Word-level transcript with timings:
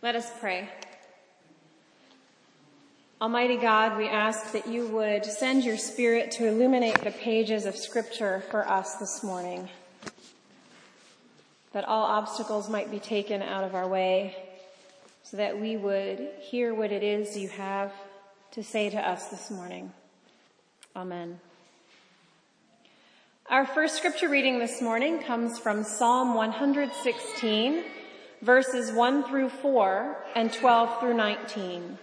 Let 0.00 0.14
us 0.14 0.30
pray. 0.38 0.68
Almighty 3.20 3.56
God, 3.56 3.98
we 3.98 4.06
ask 4.06 4.52
that 4.52 4.68
you 4.68 4.86
would 4.86 5.24
send 5.24 5.64
your 5.64 5.76
spirit 5.76 6.30
to 6.32 6.46
illuminate 6.46 7.02
the 7.02 7.10
pages 7.10 7.66
of 7.66 7.74
scripture 7.74 8.44
for 8.48 8.68
us 8.68 8.94
this 8.94 9.24
morning. 9.24 9.68
That 11.72 11.84
all 11.84 12.04
obstacles 12.04 12.70
might 12.70 12.92
be 12.92 13.00
taken 13.00 13.42
out 13.42 13.64
of 13.64 13.74
our 13.74 13.88
way 13.88 14.36
so 15.24 15.36
that 15.36 15.60
we 15.60 15.76
would 15.76 16.28
hear 16.42 16.72
what 16.72 16.92
it 16.92 17.02
is 17.02 17.36
you 17.36 17.48
have 17.48 17.92
to 18.52 18.62
say 18.62 18.90
to 18.90 18.98
us 18.98 19.26
this 19.30 19.50
morning. 19.50 19.92
Amen. 20.94 21.40
Our 23.50 23.66
first 23.66 23.96
scripture 23.96 24.28
reading 24.28 24.60
this 24.60 24.80
morning 24.80 25.24
comes 25.24 25.58
from 25.58 25.82
Psalm 25.82 26.34
116, 26.34 27.82
verses 28.42 28.92
1 28.92 29.24
through 29.24 29.48
4 29.48 30.16
and 30.34 30.52
12 30.52 31.00
through 31.00 31.14
19. 31.14 31.98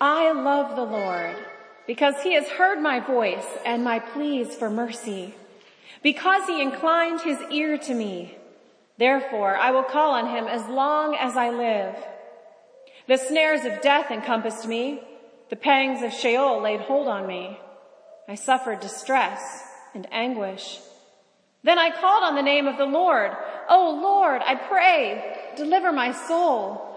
I 0.00 0.32
love 0.32 0.76
the 0.76 0.84
Lord 0.84 1.36
because 1.86 2.14
he 2.22 2.34
has 2.34 2.48
heard 2.48 2.80
my 2.80 3.00
voice 3.00 3.46
and 3.64 3.84
my 3.84 3.98
pleas 3.98 4.54
for 4.54 4.68
mercy. 4.68 5.34
Because 6.02 6.46
he 6.46 6.60
inclined 6.60 7.20
his 7.20 7.38
ear 7.50 7.78
to 7.78 7.94
me. 7.94 8.36
Therefore 8.98 9.56
I 9.56 9.70
will 9.70 9.84
call 9.84 10.12
on 10.12 10.28
him 10.28 10.46
as 10.46 10.66
long 10.68 11.14
as 11.14 11.36
I 11.36 11.50
live. 11.50 11.96
The 13.06 13.16
snares 13.16 13.64
of 13.64 13.80
death 13.80 14.10
encompassed 14.10 14.66
me. 14.66 15.02
The 15.50 15.56
pangs 15.56 16.02
of 16.02 16.12
Sheol 16.12 16.60
laid 16.60 16.80
hold 16.80 17.08
on 17.08 17.26
me. 17.26 17.58
I 18.28 18.34
suffered 18.34 18.80
distress 18.80 19.40
and 19.94 20.06
anguish. 20.12 20.80
Then 21.64 21.78
I 21.78 21.90
called 21.90 22.24
on 22.24 22.34
the 22.34 22.42
name 22.42 22.66
of 22.66 22.76
the 22.76 22.86
Lord. 22.86 23.30
Oh 23.68 23.98
Lord, 24.02 24.42
I 24.44 24.54
pray, 24.54 25.52
deliver 25.56 25.92
my 25.92 26.12
soul. 26.12 26.88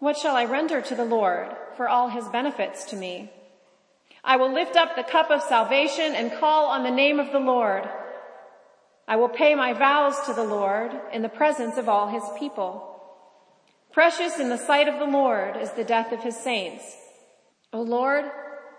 What 0.00 0.16
shall 0.16 0.36
I 0.36 0.44
render 0.44 0.80
to 0.80 0.94
the 0.94 1.04
Lord 1.04 1.48
for 1.76 1.88
all 1.88 2.08
his 2.08 2.28
benefits 2.28 2.84
to 2.86 2.96
me? 2.96 3.32
I 4.22 4.36
will 4.36 4.52
lift 4.52 4.76
up 4.76 4.94
the 4.94 5.02
cup 5.02 5.30
of 5.30 5.42
salvation 5.42 6.14
and 6.14 6.38
call 6.38 6.66
on 6.66 6.82
the 6.82 6.90
name 6.90 7.18
of 7.18 7.32
the 7.32 7.38
Lord. 7.38 7.88
I 9.06 9.16
will 9.16 9.28
pay 9.28 9.54
my 9.54 9.72
vows 9.72 10.14
to 10.26 10.34
the 10.34 10.44
Lord 10.44 10.92
in 11.12 11.22
the 11.22 11.28
presence 11.28 11.78
of 11.78 11.88
all 11.88 12.08
his 12.08 12.24
people. 12.38 12.84
Precious 13.92 14.38
in 14.38 14.50
the 14.50 14.58
sight 14.58 14.86
of 14.86 14.98
the 14.98 15.06
Lord 15.06 15.56
is 15.56 15.72
the 15.72 15.84
death 15.84 16.12
of 16.12 16.22
his 16.22 16.36
saints. 16.36 16.84
O 17.72 17.80
Lord, 17.80 18.24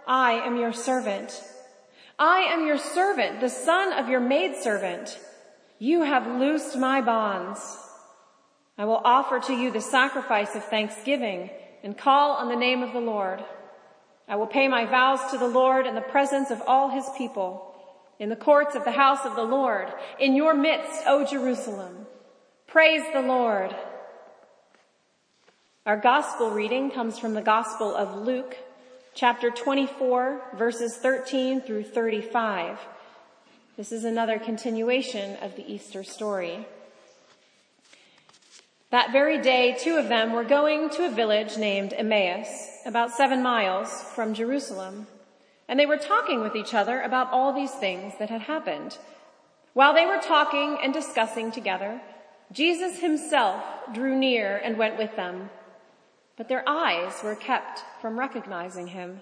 I 0.07 0.33
am 0.33 0.57
your 0.57 0.71
servant. 0.71 1.43
I 2.17 2.39
am 2.51 2.67
your 2.67 2.77
servant, 2.77 3.39
the 3.39 3.49
son 3.49 3.93
of 3.93 4.07
your 4.07 4.19
maidservant. 4.19 5.19
You 5.81 6.03
have 6.03 6.27
loosed 6.27 6.77
my 6.77 6.99
bonds. 6.99 7.77
I 8.77 8.83
will 8.83 9.01
offer 9.03 9.39
to 9.39 9.53
you 9.53 9.71
the 9.71 9.79
sacrifice 9.79 10.53
of 10.53 10.65
thanksgiving 10.65 11.49
and 11.83 11.97
call 11.97 12.31
on 12.31 12.49
the 12.49 12.57
name 12.57 12.83
of 12.83 12.91
the 12.91 12.99
Lord. 12.99 13.41
I 14.27 14.35
will 14.35 14.47
pay 14.47 14.67
my 14.67 14.85
vows 14.85 15.31
to 15.31 15.37
the 15.37 15.47
Lord 15.47 15.87
in 15.87 15.95
the 15.95 16.01
presence 16.01 16.51
of 16.51 16.61
all 16.67 16.89
his 16.89 17.05
people, 17.17 17.73
in 18.19 18.27
the 18.27 18.35
courts 18.35 18.75
of 18.75 18.83
the 18.83 18.91
house 18.91 19.25
of 19.25 19.37
the 19.37 19.43
Lord, 19.43 19.87
in 20.19 20.35
your 20.35 20.53
midst, 20.53 21.03
O 21.07 21.25
Jerusalem. 21.25 22.05
Praise 22.67 23.03
the 23.13 23.21
Lord. 23.21 23.73
Our 25.85 25.97
gospel 25.97 26.51
reading 26.51 26.91
comes 26.91 27.17
from 27.17 27.33
the 27.33 27.41
gospel 27.41 27.95
of 27.95 28.15
Luke, 28.15 28.57
chapter 29.15 29.49
24, 29.49 30.55
verses 30.57 30.97
13 30.97 31.61
through 31.61 31.85
35. 31.85 32.77
This 33.79 33.93
is 33.93 34.03
another 34.03 34.39
continuation 34.39 35.37
of 35.37 35.55
the 35.55 35.65
Easter 35.65 36.03
story. 36.03 36.67
That 38.89 39.13
very 39.13 39.41
day, 39.41 39.77
two 39.79 39.95
of 39.95 40.09
them 40.09 40.33
were 40.33 40.43
going 40.43 40.89
to 40.89 41.05
a 41.05 41.09
village 41.09 41.55
named 41.55 41.93
Emmaus, 41.93 42.49
about 42.85 43.13
seven 43.13 43.41
miles 43.41 43.89
from 44.13 44.33
Jerusalem. 44.33 45.07
And 45.69 45.79
they 45.79 45.85
were 45.85 45.95
talking 45.95 46.41
with 46.41 46.57
each 46.57 46.73
other 46.73 46.99
about 46.99 47.31
all 47.31 47.53
these 47.53 47.71
things 47.71 48.15
that 48.19 48.29
had 48.29 48.41
happened. 48.41 48.97
While 49.71 49.93
they 49.93 50.05
were 50.05 50.19
talking 50.21 50.77
and 50.83 50.93
discussing 50.93 51.49
together, 51.49 52.01
Jesus 52.51 52.99
himself 52.99 53.63
drew 53.93 54.13
near 54.13 54.57
and 54.57 54.77
went 54.77 54.97
with 54.97 55.15
them. 55.15 55.51
But 56.35 56.49
their 56.49 56.67
eyes 56.67 57.13
were 57.23 57.33
kept 57.33 57.85
from 58.01 58.19
recognizing 58.19 58.87
him. 58.87 59.21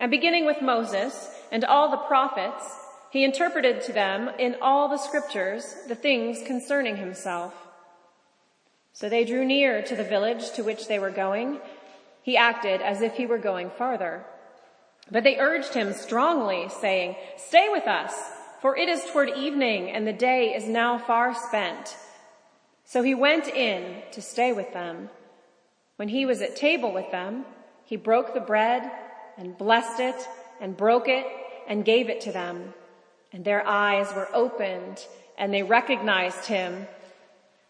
And 0.00 0.10
beginning 0.10 0.46
with 0.46 0.62
Moses 0.62 1.30
and 1.52 1.62
all 1.62 1.90
the 1.90 1.98
prophets, 1.98 2.64
he 3.10 3.22
interpreted 3.22 3.82
to 3.82 3.92
them 3.92 4.30
in 4.38 4.56
all 4.62 4.88
the 4.88 4.96
scriptures 4.96 5.76
the 5.88 5.94
things 5.94 6.42
concerning 6.46 6.96
himself. 6.96 7.54
So 8.94 9.10
they 9.10 9.24
drew 9.24 9.44
near 9.44 9.82
to 9.82 9.94
the 9.94 10.04
village 10.04 10.52
to 10.52 10.64
which 10.64 10.88
they 10.88 10.98
were 10.98 11.10
going. 11.10 11.60
He 12.22 12.36
acted 12.36 12.80
as 12.80 13.02
if 13.02 13.14
he 13.14 13.26
were 13.26 13.38
going 13.38 13.70
farther. 13.70 14.24
But 15.10 15.22
they 15.22 15.38
urged 15.38 15.74
him 15.74 15.92
strongly, 15.92 16.68
saying, 16.68 17.16
Stay 17.36 17.68
with 17.70 17.86
us, 17.86 18.14
for 18.62 18.76
it 18.76 18.88
is 18.88 19.04
toward 19.04 19.30
evening, 19.36 19.90
and 19.90 20.06
the 20.06 20.12
day 20.12 20.54
is 20.54 20.66
now 20.66 20.98
far 20.98 21.34
spent. 21.34 21.96
So 22.84 23.02
he 23.02 23.14
went 23.14 23.48
in 23.48 24.02
to 24.12 24.22
stay 24.22 24.52
with 24.52 24.72
them. 24.72 25.10
When 25.96 26.08
he 26.08 26.24
was 26.24 26.40
at 26.40 26.56
table 26.56 26.92
with 26.92 27.10
them, 27.10 27.44
he 27.84 27.96
broke 27.96 28.32
the 28.32 28.40
bread 28.40 28.90
and 29.40 29.56
blessed 29.56 29.98
it 29.98 30.28
and 30.60 30.76
broke 30.76 31.08
it 31.08 31.26
and 31.66 31.84
gave 31.84 32.10
it 32.10 32.20
to 32.22 32.32
them. 32.32 32.74
And 33.32 33.44
their 33.44 33.66
eyes 33.66 34.14
were 34.14 34.28
opened 34.34 35.04
and 35.38 35.52
they 35.52 35.62
recognized 35.62 36.44
him 36.44 36.86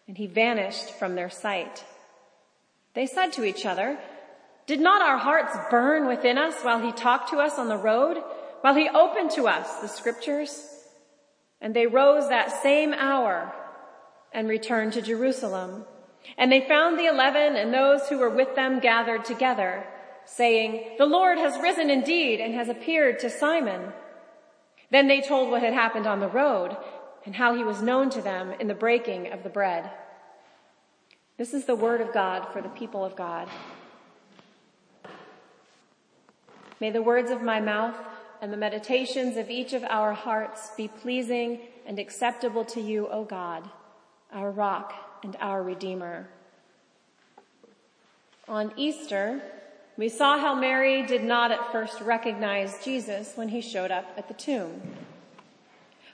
and 0.07 0.17
he 0.17 0.27
vanished 0.27 0.91
from 0.99 1.15
their 1.15 1.29
sight. 1.29 1.85
They 2.93 3.05
said 3.05 3.31
to 3.33 3.45
each 3.45 3.65
other, 3.65 3.97
did 4.67 4.81
not 4.81 5.01
our 5.01 5.17
hearts 5.17 5.55
burn 5.69 6.07
within 6.07 6.37
us 6.37 6.61
while 6.61 6.81
he 6.81 6.91
talked 6.91 7.29
to 7.29 7.37
us 7.37 7.57
on 7.57 7.69
the 7.69 7.77
road, 7.77 8.21
while 8.61 8.75
he 8.75 8.89
opened 8.89 9.31
to 9.31 9.47
us 9.47 9.77
the 9.77 9.87
scriptures? 9.87 10.67
And 11.61 11.73
they 11.73 11.87
rose 11.87 12.27
that 12.29 12.61
same 12.61 12.93
hour 12.93 13.53
and 14.33 14.47
returned 14.47 14.93
to 14.93 15.01
Jerusalem. 15.01 15.85
And 16.37 16.51
they 16.51 16.67
found 16.67 16.97
the 16.97 17.07
eleven 17.07 17.55
and 17.55 17.73
those 17.73 18.07
who 18.07 18.17
were 18.17 18.29
with 18.29 18.55
them 18.55 18.79
gathered 18.79 19.25
together, 19.25 19.85
saying, 20.25 20.95
the 20.97 21.05
Lord 21.05 21.37
has 21.37 21.61
risen 21.61 21.89
indeed 21.89 22.39
and 22.39 22.53
has 22.53 22.69
appeared 22.69 23.19
to 23.19 23.29
Simon. 23.29 23.93
Then 24.89 25.07
they 25.07 25.21
told 25.21 25.49
what 25.49 25.63
had 25.63 25.73
happened 25.73 26.07
on 26.07 26.19
the 26.19 26.27
road 26.27 26.75
and 27.25 27.35
how 27.35 27.55
he 27.55 27.63
was 27.63 27.81
known 27.81 28.09
to 28.11 28.21
them 28.21 28.51
in 28.59 28.67
the 28.67 28.73
breaking 28.73 29.31
of 29.31 29.43
the 29.43 29.49
bread. 29.49 29.89
This 31.37 31.53
is 31.53 31.65
the 31.65 31.75
word 31.75 32.01
of 32.01 32.13
God 32.13 32.47
for 32.51 32.61
the 32.61 32.69
people 32.69 33.03
of 33.03 33.15
God. 33.15 33.47
May 36.79 36.91
the 36.91 37.01
words 37.01 37.31
of 37.31 37.41
my 37.41 37.59
mouth 37.59 37.95
and 38.41 38.51
the 38.51 38.57
meditations 38.57 39.37
of 39.37 39.49
each 39.49 39.73
of 39.73 39.83
our 39.83 40.13
hearts 40.13 40.71
be 40.75 40.87
pleasing 40.87 41.59
and 41.85 41.99
acceptable 41.99 42.65
to 42.65 42.81
you, 42.81 43.07
O 43.07 43.23
God, 43.23 43.69
our 44.33 44.51
rock 44.51 44.93
and 45.23 45.37
our 45.39 45.61
redeemer. 45.61 46.27
On 48.47 48.73
Easter, 48.75 49.41
we 50.01 50.09
saw 50.09 50.39
how 50.39 50.55
Mary 50.55 51.05
did 51.05 51.23
not 51.23 51.51
at 51.51 51.71
first 51.71 52.01
recognize 52.01 52.83
Jesus 52.83 53.33
when 53.35 53.49
he 53.49 53.61
showed 53.61 53.91
up 53.91 54.05
at 54.17 54.27
the 54.27 54.33
tomb. 54.33 54.81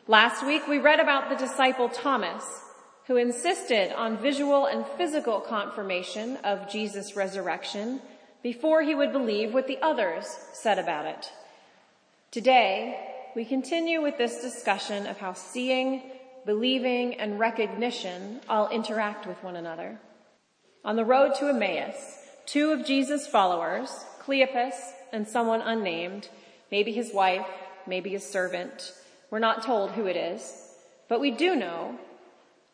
Last 0.10 0.46
week, 0.46 0.68
we 0.68 0.78
read 0.78 1.00
about 1.00 1.30
the 1.30 1.38
disciple 1.38 1.88
Thomas, 1.88 2.44
who 3.06 3.16
insisted 3.16 3.96
on 3.96 4.18
visual 4.18 4.66
and 4.66 4.86
physical 4.98 5.40
confirmation 5.40 6.36
of 6.44 6.70
Jesus' 6.70 7.16
resurrection 7.16 8.02
before 8.44 8.82
he 8.82 8.94
would 8.94 9.14
believe 9.14 9.54
what 9.54 9.68
the 9.68 9.82
others 9.82 10.26
said 10.52 10.80
about 10.80 11.06
it. 11.06 11.32
Today, 12.30 13.00
we 13.38 13.46
continue 13.46 14.02
with 14.02 14.18
this 14.18 14.42
discussion 14.42 15.08
of 15.08 15.18
how 15.18 15.32
seeing, 15.32 16.04
believing, 16.46 17.14
and 17.22 17.40
recognition 17.40 18.42
all 18.50 18.68
interact 18.68 19.26
with 19.26 19.42
one 19.46 19.56
another. 19.56 19.98
On 20.84 20.98
the 20.98 21.06
road 21.06 21.36
to 21.36 21.48
Emmaus, 21.48 22.17
two 22.48 22.72
of 22.72 22.86
Jesus' 22.86 23.28
followers, 23.28 24.06
Cleopas 24.24 24.74
and 25.14 25.28
someone 25.28 25.62
unnamed, 25.62 26.30
maybe 26.72 26.92
his 26.92 27.14
wife, 27.14 27.46
maybe 27.86 28.10
his 28.10 28.26
servant, 28.26 28.94
we're 29.30 29.40
not 29.40 29.64
told 29.64 29.92
who 29.92 30.06
it 30.08 30.16
is, 30.16 30.72
but 31.10 31.20
we 31.20 31.32
do 31.32 31.56
know 31.56 32.00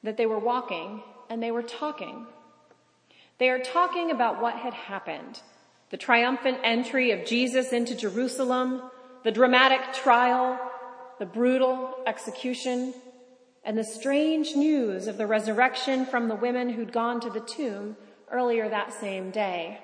that 0.03 0.17
they 0.17 0.25
were 0.25 0.39
walking 0.39 1.01
and 1.29 1.41
they 1.41 1.51
were 1.51 1.63
talking. 1.63 2.27
They 3.39 3.49
are 3.49 3.59
talking 3.59 4.11
about 4.11 4.41
what 4.41 4.55
had 4.55 4.73
happened 4.73 5.41
the 5.89 5.97
triumphant 5.97 6.57
entry 6.63 7.11
of 7.11 7.23
Jesus 7.23 7.71
into 7.71 7.93
Jerusalem, 7.93 8.81
the 9.23 9.31
dramatic 9.31 9.93
trial, 9.93 10.59
the 11.19 11.25
brutal 11.25 11.93
execution, 12.07 12.95
and 13.63 13.77
the 13.77 13.83
strange 13.83 14.55
news 14.55 15.05
of 15.05 15.17
the 15.17 15.27
resurrection 15.27 16.07
from 16.07 16.29
the 16.29 16.35
women 16.35 16.69
who'd 16.69 16.91
gone 16.91 17.19
to 17.21 17.29
the 17.29 17.41
tomb 17.41 17.95
earlier 18.31 18.69
that 18.69 18.93
same 18.93 19.31
day. 19.31 19.79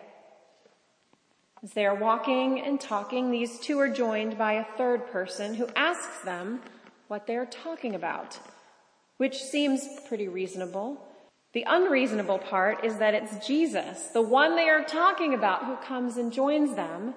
As 1.61 1.73
they 1.73 1.85
are 1.85 1.95
walking 1.95 2.61
and 2.61 2.79
talking, 2.79 3.31
these 3.31 3.59
two 3.59 3.79
are 3.79 3.89
joined 3.89 4.37
by 4.37 4.53
a 4.53 4.77
third 4.77 5.11
person 5.11 5.55
who 5.55 5.67
asks 5.75 6.19
them 6.23 6.61
what 7.07 7.27
they're 7.27 7.45
talking 7.45 7.95
about, 7.95 8.39
which 9.17 9.43
seems 9.43 9.85
pretty 10.07 10.27
reasonable. 10.27 11.05
The 11.53 11.65
unreasonable 11.67 12.39
part 12.39 12.85
is 12.85 12.97
that 12.97 13.13
it's 13.13 13.45
Jesus, 13.45 14.07
the 14.13 14.21
one 14.21 14.55
they 14.55 14.69
are 14.69 14.83
talking 14.83 15.33
about, 15.33 15.65
who 15.65 15.75
comes 15.77 16.17
and 16.17 16.31
joins 16.31 16.75
them, 16.75 17.13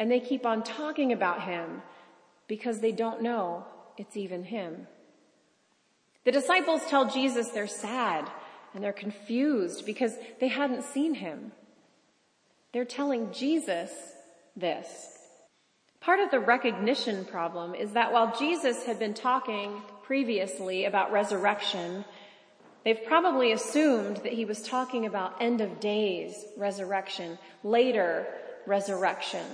and 0.00 0.10
they 0.10 0.20
keep 0.20 0.44
on 0.44 0.62
talking 0.62 1.12
about 1.12 1.42
him 1.42 1.82
because 2.48 2.80
they 2.80 2.92
don't 2.92 3.22
know 3.22 3.64
it's 3.96 4.16
even 4.16 4.44
him. 4.44 4.86
The 6.24 6.32
disciples 6.32 6.82
tell 6.88 7.10
Jesus 7.10 7.48
they're 7.48 7.66
sad 7.66 8.30
and 8.74 8.82
they're 8.82 8.92
confused 8.92 9.86
because 9.86 10.14
they 10.40 10.48
hadn't 10.48 10.84
seen 10.84 11.14
him. 11.14 11.52
They're 12.72 12.84
telling 12.84 13.32
Jesus 13.32 13.90
this. 14.56 15.18
Part 16.00 16.20
of 16.20 16.30
the 16.30 16.40
recognition 16.40 17.24
problem 17.24 17.74
is 17.74 17.92
that 17.92 18.12
while 18.12 18.36
Jesus 18.38 18.84
had 18.84 18.98
been 18.98 19.14
talking 19.14 19.82
previously 20.02 20.84
about 20.84 21.12
resurrection 21.12 22.04
They've 22.88 23.04
probably 23.04 23.52
assumed 23.52 24.18
that 24.18 24.32
he 24.32 24.46
was 24.46 24.62
talking 24.62 25.04
about 25.04 25.42
end 25.42 25.60
of 25.60 25.78
days 25.78 26.44
resurrection, 26.56 27.38
later 27.62 28.26
resurrection. 28.66 29.44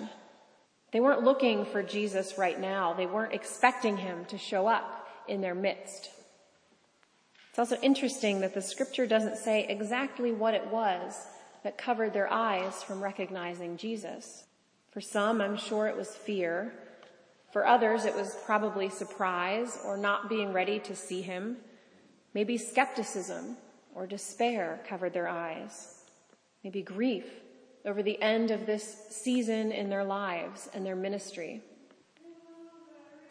They 0.92 1.00
weren't 1.00 1.24
looking 1.24 1.64
for 1.64 1.82
Jesus 1.82 2.38
right 2.38 2.60
now. 2.60 2.94
They 2.94 3.06
weren't 3.06 3.32
expecting 3.32 3.96
him 3.96 4.24
to 4.26 4.38
show 4.38 4.68
up 4.68 5.08
in 5.26 5.40
their 5.40 5.56
midst. 5.56 6.10
It's 7.54 7.58
also 7.60 7.80
interesting 7.82 8.40
that 8.40 8.52
the 8.52 8.60
scripture 8.60 9.06
doesn't 9.06 9.36
say 9.36 9.64
exactly 9.68 10.32
what 10.32 10.54
it 10.54 10.66
was 10.72 11.28
that 11.62 11.78
covered 11.78 12.12
their 12.12 12.28
eyes 12.28 12.82
from 12.82 13.00
recognizing 13.00 13.76
Jesus. 13.76 14.42
For 14.90 15.00
some, 15.00 15.40
I'm 15.40 15.56
sure 15.56 15.86
it 15.86 15.96
was 15.96 16.16
fear. 16.16 16.74
For 17.52 17.64
others, 17.64 18.06
it 18.06 18.16
was 18.16 18.36
probably 18.44 18.88
surprise 18.88 19.78
or 19.84 19.96
not 19.96 20.28
being 20.28 20.52
ready 20.52 20.80
to 20.80 20.96
see 20.96 21.22
him. 21.22 21.58
Maybe 22.34 22.58
skepticism 22.58 23.56
or 23.94 24.08
despair 24.08 24.80
covered 24.88 25.12
their 25.12 25.28
eyes. 25.28 26.02
Maybe 26.64 26.82
grief 26.82 27.26
over 27.84 28.02
the 28.02 28.20
end 28.20 28.50
of 28.50 28.66
this 28.66 29.06
season 29.10 29.70
in 29.70 29.90
their 29.90 30.02
lives 30.02 30.68
and 30.74 30.84
their 30.84 30.96
ministry. 30.96 31.62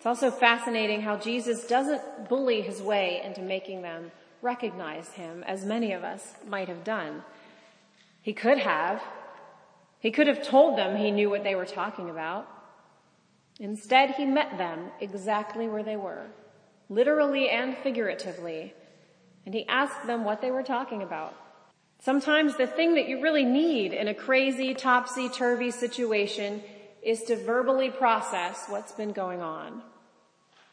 It's 0.03 0.21
also 0.21 0.31
fascinating 0.31 0.99
how 0.99 1.15
Jesus 1.15 1.65
doesn't 1.65 2.27
bully 2.27 2.59
his 2.59 2.81
way 2.81 3.21
into 3.23 3.41
making 3.41 3.83
them 3.83 4.11
recognize 4.41 5.07
him 5.13 5.45
as 5.47 5.63
many 5.63 5.93
of 5.93 6.03
us 6.03 6.33
might 6.45 6.67
have 6.67 6.83
done. 6.83 7.23
He 8.21 8.33
could 8.33 8.57
have. 8.57 9.01
He 10.01 10.11
could 10.11 10.27
have 10.27 10.43
told 10.43 10.77
them 10.77 10.97
he 10.97 11.09
knew 11.09 11.29
what 11.29 11.45
they 11.45 11.55
were 11.55 11.63
talking 11.63 12.09
about. 12.09 12.49
Instead, 13.61 14.11
he 14.11 14.25
met 14.25 14.57
them 14.57 14.91
exactly 14.99 15.69
where 15.69 15.83
they 15.83 15.95
were, 15.95 16.25
literally 16.89 17.47
and 17.47 17.77
figuratively, 17.77 18.73
and 19.45 19.55
he 19.55 19.65
asked 19.69 20.05
them 20.05 20.25
what 20.25 20.41
they 20.41 20.51
were 20.51 20.63
talking 20.63 21.01
about. 21.01 21.33
Sometimes 22.01 22.57
the 22.57 22.67
thing 22.67 22.95
that 22.95 23.07
you 23.07 23.21
really 23.21 23.45
need 23.45 23.93
in 23.93 24.09
a 24.09 24.13
crazy, 24.13 24.73
topsy-turvy 24.73 25.71
situation 25.71 26.61
is 27.01 27.23
to 27.23 27.37
verbally 27.37 27.89
process 27.89 28.65
what's 28.67 28.91
been 28.91 29.13
going 29.13 29.41
on. 29.41 29.81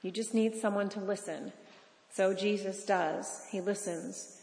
You 0.03 0.11
just 0.11 0.35
need 0.35 0.55
someone 0.57 0.89
to 0.91 1.01
listen. 1.01 1.53
So 2.13 2.35
Jesus 2.35 2.85
does. 2.85 3.47
He 3.51 3.61
listens. 3.61 4.41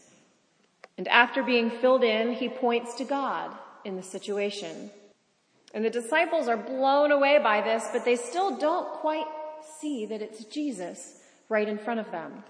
And 0.96 1.06
after 1.08 1.42
being 1.42 1.70
filled 1.70 2.04
in, 2.04 2.32
he 2.32 2.48
points 2.48 2.94
to 2.94 3.04
God 3.04 3.56
in 3.84 3.96
the 3.96 4.02
situation. 4.02 4.90
And 5.74 5.84
the 5.84 5.90
disciples 5.90 6.48
are 6.48 6.56
blown 6.56 7.12
away 7.12 7.38
by 7.42 7.60
this, 7.60 7.86
but 7.92 8.04
they 8.04 8.16
still 8.16 8.56
don't 8.56 8.88
quite 8.94 9.26
see 9.80 10.06
that 10.06 10.22
it's 10.22 10.44
Jesus 10.44 11.20
right 11.48 11.68
in 11.68 11.78
front 11.78 12.00
of 12.00 12.10
them. 12.10 12.44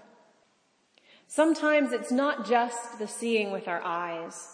Sometimes 1.27 1.91
it's 1.91 2.11
not 2.11 2.47
just 2.47 2.97
the 2.97 3.07
seeing 3.07 3.51
with 3.51 3.67
our 3.67 3.81
eyes, 3.83 4.47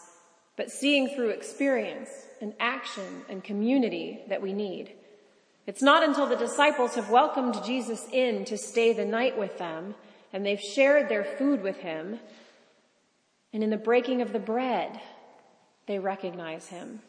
but 0.58 0.72
seeing 0.72 1.08
through 1.10 1.30
experience 1.30 2.10
and 2.42 2.54
action 2.60 3.24
and 3.30 3.44
community 3.44 4.22
that 4.28 4.42
we 4.42 4.52
need. 4.52 4.94
It's 5.68 5.82
not 5.82 6.04
until 6.04 6.28
the 6.28 6.36
disciples 6.36 6.96
have 6.96 7.10
welcomed 7.10 7.64
Jesus 7.64 8.06
in 8.12 8.46
to 8.46 8.58
stay 8.58 8.94
the 8.94 9.06
night 9.06 9.38
with 9.38 9.58
them 9.58 9.96
and 10.32 10.46
they've 10.46 10.60
shared 10.60 11.10
their 11.10 11.24
food 11.24 11.64
with 11.64 11.78
him 11.78 12.20
and 13.54 13.64
in 13.64 13.70
the 13.70 13.78
breaking 13.78 14.22
of 14.22 14.34
the 14.34 14.40
bread, 14.40 15.00
they 15.88 15.98
recognize 15.98 16.68
him. 16.68 17.00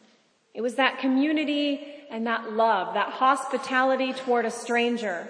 It 0.53 0.61
was 0.61 0.75
that 0.75 0.99
community 0.99 1.85
and 2.09 2.25
that 2.25 2.53
love, 2.53 2.93
that 2.93 3.09
hospitality 3.09 4.13
toward 4.13 4.45
a 4.45 4.51
stranger 4.51 5.27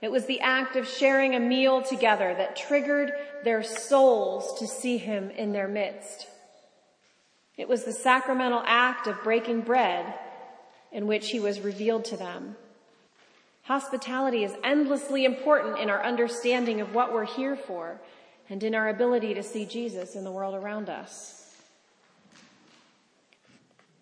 it 0.00 0.12
was 0.12 0.26
the 0.26 0.40
act 0.40 0.76
of 0.76 0.88
sharing 0.88 1.34
a 1.34 1.40
meal 1.40 1.82
together 1.82 2.34
that 2.34 2.56
triggered 2.56 3.12
their 3.44 3.62
souls 3.62 4.58
to 4.60 4.66
see 4.66 4.96
him 4.96 5.30
in 5.30 5.52
their 5.52 5.66
midst. 5.66 6.28
It 7.56 7.68
was 7.68 7.84
the 7.84 7.92
sacramental 7.92 8.62
act 8.64 9.08
of 9.08 9.22
breaking 9.24 9.62
bread 9.62 10.14
in 10.92 11.06
which 11.06 11.30
he 11.30 11.40
was 11.40 11.60
revealed 11.60 12.04
to 12.06 12.16
them. 12.16 12.56
Hospitality 13.62 14.44
is 14.44 14.54
endlessly 14.64 15.24
important 15.24 15.78
in 15.78 15.90
our 15.90 16.02
understanding 16.02 16.80
of 16.80 16.94
what 16.94 17.12
we're 17.12 17.26
here 17.26 17.54
for 17.54 18.00
and 18.48 18.62
in 18.62 18.74
our 18.74 18.88
ability 18.88 19.34
to 19.34 19.42
see 19.42 19.66
Jesus 19.66 20.14
in 20.14 20.24
the 20.24 20.32
world 20.32 20.54
around 20.54 20.88
us. 20.88 21.54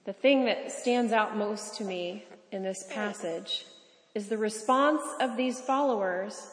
The 0.05 0.13
thing 0.13 0.45
that 0.45 0.71
stands 0.71 1.13
out 1.13 1.37
most 1.37 1.75
to 1.79 1.85
me 1.85 2.25
in 2.53 2.63
this 2.63 2.85
passage 2.91 3.67
is 4.15 4.29
the 4.29 4.39
response 4.39 5.03
of 5.21 5.37
these 5.37 5.61
followers 5.61 6.49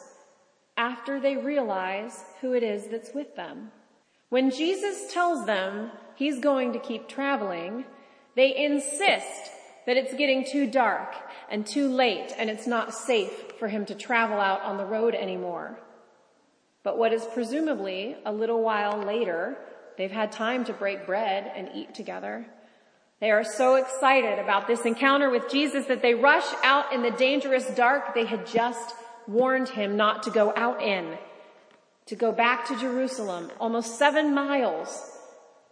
after 0.76 1.20
they 1.20 1.36
realize 1.36 2.24
who 2.40 2.52
it 2.52 2.64
is 2.64 2.88
that's 2.88 3.14
with 3.14 3.36
them. 3.36 3.70
When 4.28 4.50
Jesus 4.50 5.12
tells 5.12 5.46
them 5.46 5.92
he's 6.16 6.40
going 6.40 6.72
to 6.72 6.80
keep 6.80 7.06
traveling, 7.06 7.84
they 8.34 8.56
insist 8.56 9.52
that 9.86 9.96
it's 9.96 10.14
getting 10.14 10.44
too 10.44 10.66
dark 10.66 11.14
and 11.50 11.66
too 11.66 11.88
late 11.88 12.32
and 12.38 12.48
it's 12.48 12.66
not 12.66 12.94
safe 12.94 13.52
for 13.58 13.68
him 13.68 13.84
to 13.86 13.94
travel 13.94 14.38
out 14.38 14.62
on 14.62 14.76
the 14.76 14.84
road 14.84 15.14
anymore. 15.14 15.78
But 16.82 16.98
what 16.98 17.12
is 17.12 17.24
presumably 17.32 18.16
a 18.24 18.32
little 18.32 18.62
while 18.62 18.98
later, 18.98 19.56
they've 19.96 20.10
had 20.10 20.32
time 20.32 20.64
to 20.66 20.72
break 20.72 21.06
bread 21.06 21.50
and 21.54 21.70
eat 21.74 21.94
together. 21.94 22.46
They 23.20 23.30
are 23.30 23.44
so 23.44 23.76
excited 23.76 24.38
about 24.38 24.66
this 24.66 24.84
encounter 24.84 25.30
with 25.30 25.50
Jesus 25.50 25.86
that 25.86 26.02
they 26.02 26.14
rush 26.14 26.46
out 26.62 26.92
in 26.92 27.02
the 27.02 27.10
dangerous 27.10 27.66
dark 27.74 28.14
they 28.14 28.26
had 28.26 28.46
just 28.46 28.94
warned 29.26 29.68
him 29.70 29.96
not 29.96 30.24
to 30.24 30.30
go 30.30 30.52
out 30.56 30.82
in, 30.82 31.16
to 32.06 32.16
go 32.16 32.32
back 32.32 32.66
to 32.68 32.78
Jerusalem, 32.78 33.50
almost 33.58 33.98
seven 33.98 34.34
miles, 34.34 35.10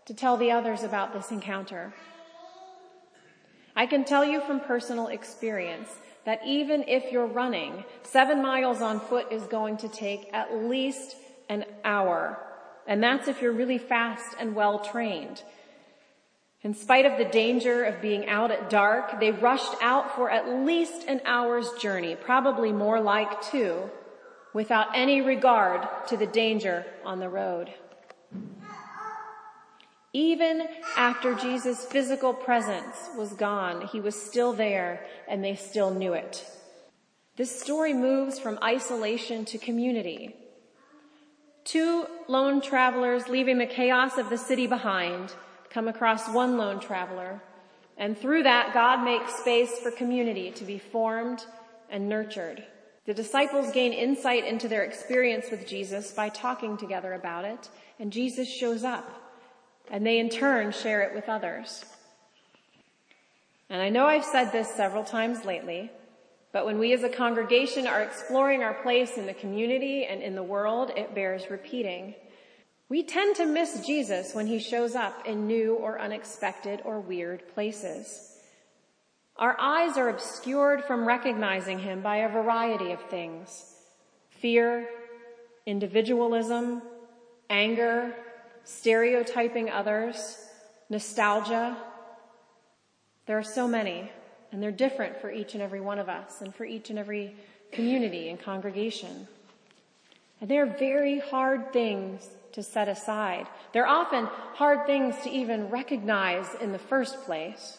to 0.07 0.15
tell 0.15 0.37
the 0.37 0.51
others 0.51 0.83
about 0.83 1.13
this 1.13 1.31
encounter. 1.31 1.93
I 3.75 3.87
can 3.87 4.05
tell 4.05 4.25
you 4.25 4.41
from 4.43 4.61
personal 4.61 5.09
experience 5.09 5.89
that 6.25 6.41
even 6.47 6.85
if 6.87 7.11
you're 7.11 7.27
running, 7.27 7.85
seven 8.03 8.43
miles 8.43 8.81
on 8.81 9.01
foot 9.01 9.33
is 9.33 9.43
going 9.45 9.79
to 9.79 9.89
take 9.89 10.29
at 10.33 10.55
least 10.55 11.17
an 11.49 11.65
hour. 11.85 12.39
And 12.87 13.03
that's 13.03 13.29
if 13.29 13.41
you're 13.41 13.53
really 13.53 13.79
fast 13.79 14.37
and 14.39 14.55
well 14.55 14.79
trained. 14.79 15.43
In 16.63 16.75
spite 16.75 17.07
of 17.07 17.19
the 17.19 17.25
danger 17.25 17.83
of 17.85 18.01
being 18.01 18.29
out 18.29 18.53
at 18.53 18.71
dark, 18.71 19.19
they 19.19 19.33
rushed 19.33 19.75
out 19.83 20.15
for 20.15 20.31
at 20.31 20.49
least 20.65 21.09
an 21.09 21.21
hour's 21.25 21.73
journey, 21.73 22.15
probably 22.15 22.71
more 22.71 23.01
like 23.01 23.43
two, 23.43 23.91
without 24.53 24.89
any 24.95 25.21
regard 25.23 25.89
to 26.07 26.17
the 26.17 26.27
danger 26.27 26.87
on 27.05 27.19
the 27.19 27.29
road. 27.29 27.73
Even 30.13 30.69
after 30.97 31.35
Jesus' 31.35 31.87
physical 31.87 32.35
presence 32.35 33.09
was 33.17 33.33
gone, 33.33 33.87
he 33.87 34.01
was 34.01 34.21
still 34.21 34.53
there 34.53 35.07
and 35.27 35.43
they 35.43 35.55
still 35.55 35.93
knew 35.93 36.13
it. 36.13 36.47
This 37.37 37.61
story 37.61 37.95
moves 37.95 38.39
from 38.39 38.59
isolation 38.63 39.47
to 39.47 39.57
community. 39.57 40.37
Two 41.65 42.07
lone 42.29 42.61
travelers 42.61 43.29
leaving 43.29 43.57
the 43.57 43.67
chaos 43.67 44.19
of 44.19 44.29
the 44.29 44.37
city 44.37 44.67
behind 44.67 45.33
come 45.71 45.89
across 45.89 46.29
one 46.29 46.59
lone 46.59 46.79
traveler. 46.79 47.41
And 47.97 48.19
through 48.19 48.43
that, 48.43 48.75
God 48.75 49.03
makes 49.05 49.37
space 49.37 49.79
for 49.79 49.91
community 49.91 50.51
to 50.51 50.65
be 50.65 50.79
formed 50.79 51.47
and 51.89 52.09
nurtured. 52.09 52.65
The 53.07 53.15
disciples 53.15 53.73
gain 53.73 53.93
insight 53.93 54.45
into 54.45 54.69
their 54.69 54.85
experience 54.85 55.51
with 55.51 55.67
Jesus 55.67 56.13
by 56.13 56.29
talking 56.29 56.77
together 56.77 57.15
about 57.15 57.45
it, 57.45 57.69
and 57.99 58.13
Jesus 58.13 58.49
shows 58.49 58.85
up, 58.85 59.22
and 59.91 60.07
they 60.07 60.19
in 60.19 60.29
turn 60.29 60.73
share 60.73 61.03
it 61.03 61.15
with 61.15 61.29
others. 61.29 61.85
And 63.69 63.81
I 63.81 63.89
know 63.89 64.07
I've 64.07 64.25
said 64.25 64.53
this 64.53 64.69
several 64.69 65.05
times 65.05 65.45
lately, 65.45 65.91
but 66.53 66.67
when 66.67 66.79
we 66.79 66.93
as 66.93 67.03
a 67.03 67.09
congregation 67.09 67.87
are 67.87 68.03
exploring 68.03 68.63
our 68.63 68.75
place 68.75 69.17
in 69.17 69.27
the 69.27 69.35
community 69.35 70.05
and 70.05 70.23
in 70.23 70.35
the 70.35 70.43
world, 70.43 70.93
it 70.97 71.15
bears 71.15 71.51
repeating. 71.51 72.15
We 72.91 73.03
tend 73.03 73.37
to 73.37 73.47
miss 73.47 73.87
Jesus 73.87 74.35
when 74.35 74.47
he 74.47 74.59
shows 74.59 74.95
up 74.95 75.27
in 75.27 75.47
new 75.47 75.75
or 75.75 75.99
unexpected 75.99 76.83
or 76.85 77.01
weird 77.01 77.49
places. 77.55 78.37
Our 79.39 79.59
eyes 79.59 79.97
are 79.97 80.11
obscured 80.11 80.85
from 80.85 81.09
recognizing 81.09 81.79
him 81.79 82.03
by 82.03 82.17
a 82.19 82.29
variety 82.29 82.93
of 82.93 83.01
things. 83.09 83.75
Fear, 84.29 84.87
individualism, 85.65 86.83
anger, 87.49 88.15
stereotyping 88.65 89.71
others, 89.71 90.39
nostalgia. 90.89 91.77
There 93.27 93.39
are 93.39 93.43
so 93.43 93.67
many, 93.67 94.11
and 94.51 94.63
they're 94.63 94.71
different 94.71 95.21
for 95.21 95.31
each 95.31 95.55
and 95.55 95.63
every 95.63 95.81
one 95.81 95.99
of 95.99 96.09
us 96.09 96.41
and 96.41 96.55
for 96.55 96.65
each 96.65 96.91
and 96.91 96.99
every 96.99 97.35
community 97.73 98.29
and 98.29 98.41
congregation. 98.41 99.27
And 100.41 100.51
they're 100.51 100.77
very 100.79 101.21
hard 101.21 101.73
things 101.73 102.29
to 102.53 102.63
set 102.63 102.89
aside. 102.89 103.47
They're 103.73 103.87
often 103.87 104.27
hard 104.55 104.87
things 104.87 105.17
to 105.23 105.31
even 105.31 105.71
recognize 105.71 106.47
in 106.61 106.73
the 106.73 106.79
first 106.79 107.23
place. 107.23 107.79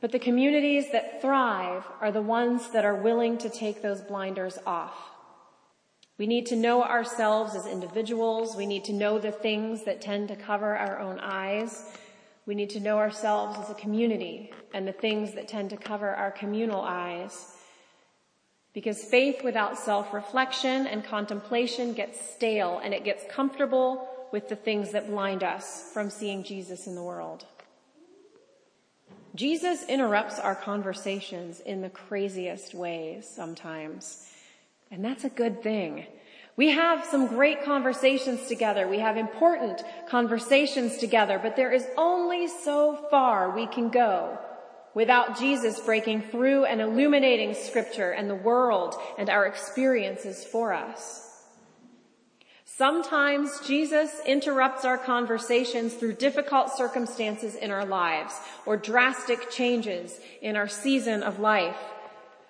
But 0.00 0.12
the 0.12 0.18
communities 0.18 0.92
that 0.92 1.22
thrive 1.22 1.84
are 2.00 2.12
the 2.12 2.20
ones 2.20 2.70
that 2.72 2.84
are 2.84 2.94
willing 2.94 3.38
to 3.38 3.48
take 3.48 3.80
those 3.80 4.02
blinders 4.02 4.58
off. 4.66 4.94
We 6.18 6.26
need 6.26 6.46
to 6.46 6.56
know 6.56 6.82
ourselves 6.82 7.54
as 7.54 7.66
individuals. 7.66 8.56
We 8.56 8.66
need 8.66 8.84
to 8.84 8.92
know 8.92 9.18
the 9.18 9.32
things 9.32 9.84
that 9.84 10.00
tend 10.00 10.28
to 10.28 10.36
cover 10.36 10.74
our 10.74 10.98
own 10.98 11.18
eyes. 11.20 11.84
We 12.46 12.54
need 12.54 12.70
to 12.70 12.80
know 12.80 12.98
ourselves 12.98 13.58
as 13.58 13.70
a 13.70 13.74
community 13.74 14.52
and 14.72 14.88
the 14.88 14.92
things 14.92 15.34
that 15.34 15.48
tend 15.48 15.70
to 15.70 15.76
cover 15.76 16.08
our 16.08 16.30
communal 16.30 16.80
eyes. 16.80 17.52
Because 18.72 19.02
faith 19.02 19.42
without 19.42 19.78
self-reflection 19.78 20.86
and 20.86 21.04
contemplation 21.04 21.92
gets 21.92 22.20
stale 22.34 22.80
and 22.82 22.94
it 22.94 23.04
gets 23.04 23.24
comfortable 23.30 24.08
with 24.32 24.48
the 24.48 24.56
things 24.56 24.92
that 24.92 25.08
blind 25.08 25.42
us 25.42 25.90
from 25.92 26.10
seeing 26.10 26.44
Jesus 26.44 26.86
in 26.86 26.94
the 26.94 27.02
world. 27.02 27.44
Jesus 29.34 29.84
interrupts 29.86 30.38
our 30.38 30.54
conversations 30.54 31.60
in 31.60 31.82
the 31.82 31.90
craziest 31.90 32.74
ways 32.74 33.28
sometimes. 33.28 34.30
And 34.90 35.04
that's 35.04 35.24
a 35.24 35.28
good 35.28 35.62
thing. 35.62 36.06
We 36.56 36.68
have 36.70 37.04
some 37.04 37.26
great 37.26 37.64
conversations 37.64 38.46
together. 38.46 38.88
We 38.88 39.00
have 39.00 39.18
important 39.18 39.82
conversations 40.08 40.96
together, 40.96 41.38
but 41.38 41.54
there 41.54 41.72
is 41.72 41.86
only 41.98 42.48
so 42.48 42.96
far 43.10 43.54
we 43.54 43.66
can 43.66 43.90
go 43.90 44.38
without 44.94 45.38
Jesus 45.38 45.78
breaking 45.80 46.22
through 46.22 46.64
and 46.64 46.80
illuminating 46.80 47.52
scripture 47.52 48.12
and 48.12 48.30
the 48.30 48.34
world 48.34 48.94
and 49.18 49.28
our 49.28 49.44
experiences 49.44 50.42
for 50.44 50.72
us. 50.72 51.26
Sometimes 52.64 53.60
Jesus 53.66 54.20
interrupts 54.26 54.84
our 54.84 54.98
conversations 54.98 55.94
through 55.94 56.14
difficult 56.14 56.74
circumstances 56.76 57.54
in 57.54 57.70
our 57.70 57.84
lives 57.84 58.34
or 58.64 58.76
drastic 58.76 59.50
changes 59.50 60.18
in 60.40 60.56
our 60.56 60.68
season 60.68 61.22
of 61.22 61.38
life. 61.38 61.78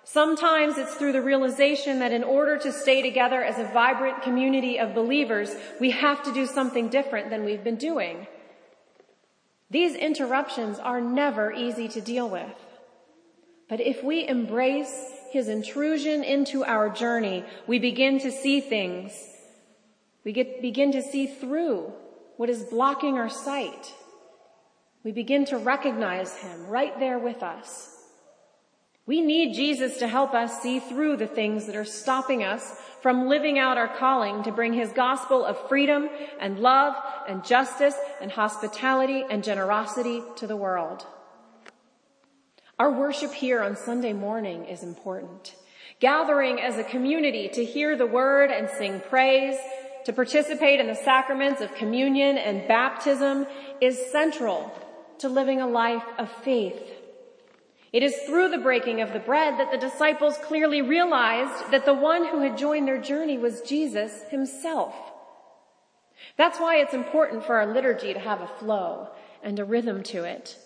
Sometimes 0.09 0.77
it's 0.77 0.95
through 0.95 1.11
the 1.11 1.21
realization 1.21 1.99
that 1.99 2.13
in 2.13 2.23
order 2.23 2.57
to 2.59 2.71
stay 2.71 3.01
together 3.01 3.43
as 3.43 3.59
a 3.59 3.69
vibrant 3.73 4.21
community 4.21 4.79
of 4.79 4.95
believers, 4.95 5.53
we 5.81 5.91
have 5.91 6.23
to 6.23 6.33
do 6.33 6.45
something 6.45 6.87
different 6.87 7.29
than 7.29 7.43
we've 7.43 7.63
been 7.63 7.75
doing. 7.75 8.25
These 9.69 9.95
interruptions 9.95 10.79
are 10.79 11.01
never 11.01 11.51
easy 11.51 11.89
to 11.89 11.99
deal 11.99 12.29
with. 12.29 12.55
But 13.67 13.81
if 13.81 14.01
we 14.01 14.25
embrace 14.25 15.11
his 15.31 15.49
intrusion 15.49 16.23
into 16.23 16.63
our 16.63 16.89
journey, 16.89 17.43
we 17.67 17.77
begin 17.77 18.17
to 18.19 18.31
see 18.31 18.61
things. 18.61 19.11
We 20.23 20.31
get, 20.31 20.61
begin 20.61 20.93
to 20.93 21.01
see 21.01 21.27
through 21.27 21.91
what 22.37 22.49
is 22.49 22.63
blocking 22.63 23.17
our 23.17 23.29
sight. 23.29 23.93
We 25.03 25.11
begin 25.11 25.43
to 25.47 25.57
recognize 25.57 26.33
him 26.37 26.67
right 26.67 26.97
there 26.97 27.19
with 27.19 27.43
us. 27.43 27.96
We 29.07 29.21
need 29.21 29.55
Jesus 29.55 29.97
to 29.99 30.07
help 30.07 30.33
us 30.33 30.61
see 30.61 30.79
through 30.79 31.15
the 31.15 31.27
things 31.27 31.65
that 31.65 31.77
are 31.77 31.85
stopping 31.85 32.43
us 32.43 32.75
from 33.01 33.29
living 33.29 33.57
out 33.57 33.77
our 33.77 33.87
calling 33.87 34.43
to 34.43 34.51
bring 34.51 34.73
his 34.73 34.91
gospel 34.91 35.45
of 35.45 35.69
freedom 35.69 36.09
and 36.41 36.59
love 36.59 36.93
and 37.25 37.43
justice 37.45 37.95
and 38.19 38.29
hospitality 38.29 39.23
and 39.29 39.45
generosity 39.45 40.21
to 40.35 40.45
the 40.45 40.57
world. 40.57 41.05
Our 42.77 42.91
worship 42.91 43.31
here 43.31 43.63
on 43.63 43.77
Sunday 43.77 44.11
morning 44.11 44.65
is 44.65 44.83
important. 44.83 45.55
Gathering 46.01 46.59
as 46.59 46.77
a 46.77 46.83
community 46.83 47.47
to 47.53 47.63
hear 47.63 47.95
the 47.95 48.05
word 48.05 48.51
and 48.51 48.69
sing 48.69 49.01
praise, 49.09 49.57
to 50.03 50.11
participate 50.11 50.81
in 50.81 50.87
the 50.87 50.95
sacraments 50.95 51.61
of 51.61 51.73
communion 51.75 52.37
and 52.37 52.67
baptism 52.67 53.47
is 53.79 54.11
central 54.11 54.69
to 55.19 55.29
living 55.29 55.61
a 55.61 55.67
life 55.67 56.05
of 56.19 56.29
faith 56.29 56.96
it 57.93 58.03
is 58.03 58.15
through 58.25 58.49
the 58.49 58.57
breaking 58.57 59.01
of 59.01 59.13
the 59.13 59.19
bread 59.19 59.59
that 59.59 59.71
the 59.71 59.77
disciples 59.77 60.37
clearly 60.43 60.81
realized 60.81 61.71
that 61.71 61.85
the 61.85 61.93
one 61.93 62.25
who 62.27 62.41
had 62.41 62.57
joined 62.57 62.87
their 62.87 63.01
journey 63.01 63.37
was 63.37 63.61
Jesus 63.61 64.23
himself. 64.29 64.93
That's 66.35 66.59
why 66.59 66.77
it's 66.77 66.93
important 66.93 67.45
for 67.45 67.57
our 67.57 67.73
liturgy 67.73 68.13
to 68.13 68.19
have 68.19 68.41
a 68.41 68.47
flow 68.47 69.09
and 69.41 69.59
a 69.59 69.65
rhythm 69.65 70.03
to 70.03 70.23
it. 70.23 70.57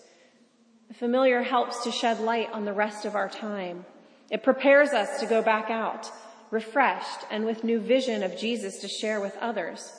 The 0.88 0.94
familiar 0.94 1.42
helps 1.42 1.84
to 1.84 1.92
shed 1.92 2.20
light 2.20 2.50
on 2.52 2.64
the 2.64 2.72
rest 2.72 3.04
of 3.04 3.14
our 3.14 3.28
time. 3.28 3.86
It 4.30 4.42
prepares 4.42 4.90
us 4.90 5.20
to 5.20 5.26
go 5.26 5.42
back 5.42 5.70
out, 5.70 6.10
refreshed 6.50 7.20
and 7.30 7.44
with 7.44 7.64
new 7.64 7.78
vision 7.78 8.22
of 8.22 8.36
Jesus 8.36 8.80
to 8.80 8.88
share 8.88 9.20
with 9.20 9.36
others. 9.40 9.92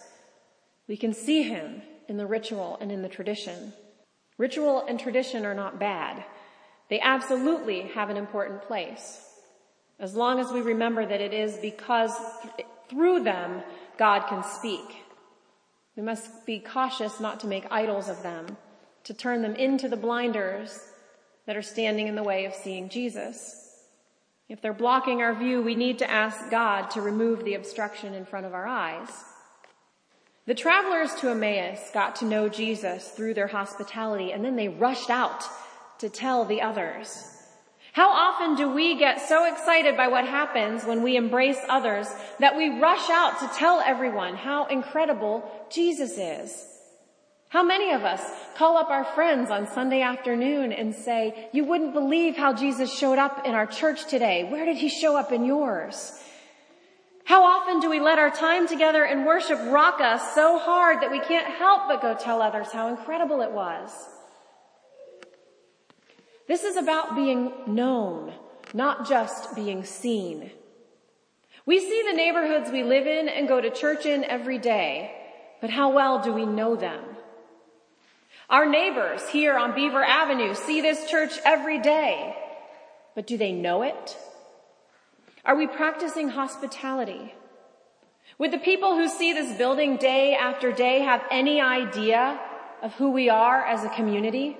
We 0.87 0.97
can 0.97 1.13
see 1.13 1.43
him 1.43 1.81
in 2.07 2.17
the 2.17 2.27
ritual 2.27 2.77
and 2.81 2.91
in 2.91 3.01
the 3.01 3.09
tradition. 3.09 3.73
Ritual 4.37 4.85
and 4.87 4.99
tradition 4.99 5.45
are 5.45 5.53
not 5.53 5.79
bad. 5.79 6.23
They 6.89 6.99
absolutely 6.99 7.81
have 7.93 8.09
an 8.09 8.17
important 8.17 8.61
place. 8.63 9.21
As 9.99 10.15
long 10.15 10.39
as 10.39 10.51
we 10.51 10.61
remember 10.61 11.05
that 11.05 11.21
it 11.21 11.33
is 11.33 11.57
because 11.57 12.11
through 12.89 13.23
them 13.23 13.63
God 13.97 14.27
can 14.27 14.43
speak. 14.43 15.03
We 15.95 16.03
must 16.03 16.45
be 16.45 16.59
cautious 16.59 17.19
not 17.19 17.39
to 17.41 17.47
make 17.47 17.71
idols 17.71 18.09
of 18.09 18.23
them, 18.23 18.57
to 19.03 19.13
turn 19.13 19.41
them 19.41 19.55
into 19.55 19.87
the 19.87 19.97
blinders 19.97 20.79
that 21.45 21.57
are 21.57 21.61
standing 21.61 22.07
in 22.07 22.15
the 22.15 22.23
way 22.23 22.45
of 22.45 22.53
seeing 22.53 22.89
Jesus. 22.89 23.59
If 24.49 24.61
they're 24.61 24.73
blocking 24.73 25.21
our 25.21 25.33
view, 25.33 25.61
we 25.61 25.75
need 25.75 25.99
to 25.99 26.09
ask 26.09 26.49
God 26.49 26.89
to 26.91 27.01
remove 27.01 27.43
the 27.43 27.55
obstruction 27.55 28.13
in 28.13 28.25
front 28.25 28.45
of 28.45 28.53
our 28.53 28.67
eyes. 28.67 29.09
The 30.45 30.55
travelers 30.55 31.13
to 31.15 31.29
Emmaus 31.29 31.79
got 31.93 32.17
to 32.17 32.25
know 32.25 32.49
Jesus 32.49 33.09
through 33.09 33.35
their 33.35 33.47
hospitality 33.47 34.33
and 34.33 34.43
then 34.43 34.55
they 34.55 34.67
rushed 34.67 35.09
out 35.09 35.43
to 36.03 36.09
tell 36.09 36.43
the 36.43 36.61
others. 36.61 37.29
How 37.93 38.09
often 38.09 38.55
do 38.55 38.69
we 38.69 38.97
get 38.97 39.21
so 39.21 39.45
excited 39.45 39.95
by 39.95 40.09
what 40.09 40.27
happens 40.27 40.83
when 40.83 41.01
we 41.01 41.15
embrace 41.15 41.59
others 41.69 42.07
that 42.41 42.57
we 42.57 42.77
rush 42.77 43.09
out 43.09 43.39
to 43.39 43.47
tell 43.57 43.79
everyone 43.79 44.35
how 44.35 44.65
incredible 44.65 45.49
Jesus 45.71 46.17
is? 46.17 46.67
How 47.47 47.63
many 47.63 47.93
of 47.93 48.03
us 48.03 48.21
call 48.57 48.75
up 48.75 48.89
our 48.89 49.05
friends 49.05 49.49
on 49.49 49.65
Sunday 49.65 50.01
afternoon 50.01 50.73
and 50.73 50.93
say, 50.93 51.47
you 51.53 51.63
wouldn't 51.63 51.93
believe 51.93 52.35
how 52.35 52.53
Jesus 52.53 52.93
showed 52.93 53.17
up 53.17 53.45
in 53.45 53.53
our 53.53 53.67
church 53.67 54.05
today. 54.07 54.43
Where 54.43 54.65
did 54.65 54.75
he 54.75 54.89
show 54.89 55.15
up 55.15 55.31
in 55.31 55.45
yours? 55.45 56.19
How 57.23 57.45
often 57.45 57.79
do 57.79 57.89
we 57.89 58.01
let 58.01 58.19
our 58.19 58.31
time 58.31 58.67
together 58.67 59.05
in 59.05 59.23
worship 59.23 59.59
rock 59.71 60.01
us 60.01 60.35
so 60.35 60.59
hard 60.59 61.01
that 61.01 61.11
we 61.11 61.21
can't 61.21 61.47
help 61.47 61.87
but 61.87 62.01
go 62.01 62.13
tell 62.13 62.41
others 62.41 62.73
how 62.73 62.89
incredible 62.89 63.39
it 63.41 63.51
was? 63.51 63.89
This 66.47 66.63
is 66.63 66.75
about 66.75 67.15
being 67.15 67.51
known, 67.67 68.33
not 68.73 69.07
just 69.07 69.55
being 69.55 69.83
seen. 69.85 70.51
We 71.65 71.79
see 71.79 72.03
the 72.05 72.17
neighborhoods 72.17 72.69
we 72.69 72.83
live 72.83 73.07
in 73.07 73.29
and 73.29 73.47
go 73.47 73.61
to 73.61 73.69
church 73.69 74.05
in 74.05 74.25
every 74.25 74.57
day, 74.57 75.15
but 75.61 75.69
how 75.69 75.91
well 75.91 76.21
do 76.21 76.33
we 76.33 76.45
know 76.45 76.75
them? 76.75 77.01
Our 78.49 78.65
neighbors 78.65 79.27
here 79.29 79.57
on 79.57 79.73
Beaver 79.73 80.03
Avenue 80.03 80.53
see 80.53 80.81
this 80.81 81.09
church 81.09 81.39
every 81.45 81.79
day, 81.79 82.35
but 83.15 83.25
do 83.25 83.37
they 83.37 83.53
know 83.53 83.83
it? 83.83 84.17
Are 85.45 85.55
we 85.55 85.67
practicing 85.67 86.29
hospitality? 86.29 87.33
Would 88.37 88.51
the 88.51 88.57
people 88.57 88.95
who 88.95 89.07
see 89.07 89.31
this 89.31 89.57
building 89.57 89.95
day 89.95 90.35
after 90.35 90.73
day 90.73 90.99
have 90.99 91.23
any 91.31 91.61
idea 91.61 92.39
of 92.81 92.93
who 92.95 93.11
we 93.11 93.29
are 93.29 93.65
as 93.65 93.85
a 93.85 93.89
community? 93.89 94.57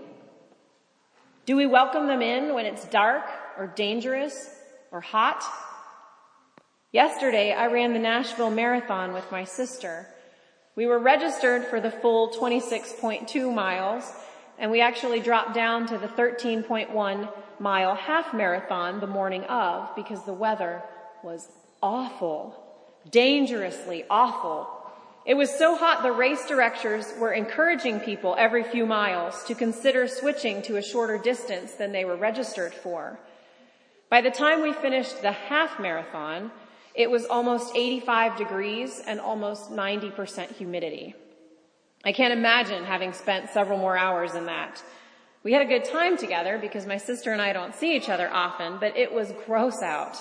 Do 1.45 1.57
we 1.57 1.65
welcome 1.65 2.07
them 2.07 2.21
in 2.21 2.53
when 2.53 2.65
it's 2.65 2.85
dark 2.85 3.25
or 3.57 3.67
dangerous 3.67 4.49
or 4.91 5.01
hot? 5.01 5.43
Yesterday, 6.93 7.51
I 7.51 7.67
ran 7.67 7.91
the 7.91 7.99
Nashville 7.99 8.49
Marathon 8.49 9.11
with 9.11 9.29
my 9.29 9.43
sister. 9.43 10.07
We 10.77 10.85
were 10.85 10.99
registered 10.99 11.65
for 11.65 11.81
the 11.81 11.91
full 11.91 12.29
26.2 12.29 13.53
miles, 13.53 14.09
and 14.57 14.71
we 14.71 14.79
actually 14.79 15.19
dropped 15.19 15.53
down 15.53 15.85
to 15.87 15.97
the 15.97 16.07
13.1 16.07 17.29
mile 17.59 17.95
half 17.95 18.33
marathon 18.33 19.01
the 19.01 19.07
morning 19.07 19.43
of 19.43 19.93
because 19.97 20.23
the 20.23 20.33
weather 20.33 20.81
was 21.25 21.49
awful, 21.81 22.55
dangerously 23.11 24.05
awful. 24.09 24.82
It 25.25 25.35
was 25.35 25.57
so 25.57 25.77
hot 25.77 26.03
the 26.03 26.11
race 26.11 26.45
directors 26.47 27.13
were 27.17 27.31
encouraging 27.31 28.01
people 28.01 28.35
every 28.37 28.63
few 28.63 28.85
miles 28.85 29.45
to 29.45 29.55
consider 29.55 30.05
switching 30.07 30.61
to 30.63 30.75
a 30.75 30.81
shorter 30.81 31.17
distance 31.17 31.73
than 31.73 31.93
they 31.93 32.03
were 32.03 32.17
registered 32.17 32.73
for. 32.73 33.17
By 34.09 34.19
the 34.19 34.31
time 34.31 34.61
we 34.61 34.73
finished 34.73 35.21
the 35.21 35.31
half 35.31 35.79
marathon, 35.79 36.51
it 36.93 37.09
was 37.09 37.25
almost 37.25 37.73
85 37.73 38.37
degrees 38.37 39.01
and 39.07 39.21
almost 39.21 39.71
90% 39.71 40.55
humidity. 40.57 41.15
I 42.03 42.11
can't 42.11 42.33
imagine 42.33 42.83
having 42.83 43.13
spent 43.13 43.49
several 43.49 43.79
more 43.79 43.97
hours 43.97 44.35
in 44.35 44.47
that. 44.47 44.83
We 45.41 45.53
had 45.53 45.61
a 45.61 45.65
good 45.65 45.85
time 45.85 46.17
together 46.17 46.57
because 46.59 46.85
my 46.85 46.97
sister 46.97 47.31
and 47.31 47.41
I 47.41 47.53
don't 47.53 47.73
see 47.73 47.95
each 47.95 48.09
other 48.09 48.29
often, 48.29 48.77
but 48.77 48.97
it 48.97 49.13
was 49.13 49.33
gross 49.45 49.81
out. 49.81 50.17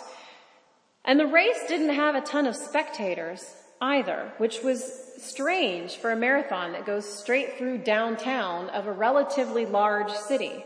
And 1.05 1.19
the 1.19 1.27
race 1.27 1.59
didn't 1.67 1.95
have 1.95 2.15
a 2.15 2.21
ton 2.21 2.47
of 2.47 2.55
spectators 2.55 3.62
either, 3.83 4.33
which 4.39 4.63
was 4.63 5.13
strange 5.19 5.97
for 5.97 6.13
a 6.13 6.17
marathon 6.17 6.73
that 6.73 6.87
goes 6.87 7.05
straight 7.05 7.59
through 7.59 7.79
downtown 7.79 8.71
of 8.71 8.87
a 8.87 8.93
relatively 8.93 9.67
large 9.67 10.13
city. 10.13 10.65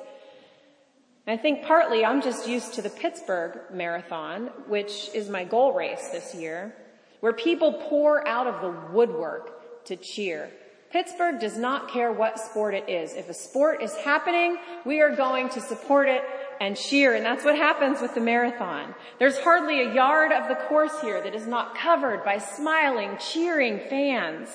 I 1.27 1.37
think 1.37 1.65
partly 1.65 2.05
I'm 2.05 2.23
just 2.23 2.47
used 2.47 2.75
to 2.75 2.83
the 2.83 2.91
Pittsburgh 2.91 3.59
Marathon, 3.73 4.51
which 4.69 5.11
is 5.13 5.29
my 5.29 5.43
goal 5.43 5.73
race 5.73 6.11
this 6.11 6.35
year, 6.35 6.77
where 7.21 7.33
people 7.33 7.73
pour 7.89 8.27
out 8.29 8.47
of 8.47 8.61
the 8.61 8.93
woodwork 8.93 9.85
to 9.87 9.97
cheer. 9.97 10.51
Pittsburgh 10.93 11.41
does 11.41 11.59
not 11.59 11.91
care 11.91 12.13
what 12.13 12.39
sport 12.39 12.75
it 12.75 12.89
is. 12.89 13.15
If 13.15 13.29
a 13.29 13.35
sport 13.35 13.83
is 13.83 13.95
happening, 13.97 14.57
we 14.85 15.01
are 15.01 15.17
going 15.17 15.49
to 15.51 15.61
support 15.61 16.09
it 16.09 16.23
and 16.61 16.77
cheer. 16.77 17.15
And 17.15 17.25
that's 17.25 17.45
what 17.45 17.57
happens 17.57 18.01
with 18.01 18.15
the 18.15 18.21
marathon. 18.21 18.95
There's 19.19 19.39
hardly 19.39 19.81
a 19.81 19.95
yard 19.95 20.33
of 20.33 20.49
the 20.49 20.55
course 20.55 21.01
here 21.01 21.21
that 21.23 21.35
is 21.35 21.47
not 21.47 21.77
covered 21.77 22.25
by 22.25 22.39
smiling, 22.39 23.17
cheering 23.19 23.81
fans. 23.89 24.49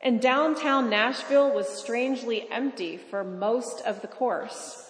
And 0.00 0.20
downtown 0.20 0.90
Nashville 0.90 1.52
was 1.52 1.68
strangely 1.68 2.48
empty 2.50 2.96
for 2.96 3.24
most 3.24 3.80
of 3.84 4.00
the 4.00 4.08
course. 4.08 4.84